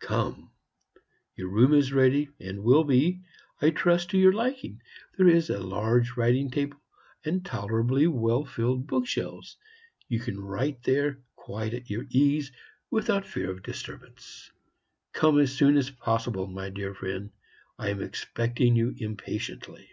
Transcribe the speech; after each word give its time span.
Come; 0.00 0.52
your 1.34 1.48
room 1.48 1.74
is 1.74 1.92
ready, 1.92 2.28
and 2.38 2.62
will 2.62 2.84
be, 2.84 3.24
I 3.60 3.70
trust, 3.70 4.10
to 4.10 4.16
your 4.16 4.32
liking. 4.32 4.80
There 5.16 5.26
is 5.26 5.50
a 5.50 5.58
large 5.58 6.16
writing 6.16 6.52
table 6.52 6.80
and 7.24 7.44
tolerably 7.44 8.06
well 8.06 8.44
filled 8.44 8.86
book 8.86 9.08
shelves; 9.08 9.56
you 10.06 10.20
can 10.20 10.38
write 10.38 10.84
there 10.84 11.18
quite 11.34 11.74
at 11.74 11.90
your 11.90 12.06
ease, 12.10 12.52
without 12.92 13.26
fear 13.26 13.50
of 13.50 13.64
disturbance. 13.64 14.52
Come 15.14 15.36
as 15.40 15.50
soon 15.52 15.76
as 15.76 15.90
possible, 15.90 16.46
my 16.46 16.70
dear 16.70 16.94
friend. 16.94 17.32
I 17.76 17.88
am 17.88 18.00
expecting 18.00 18.76
you 18.76 18.94
impatiently." 18.96 19.90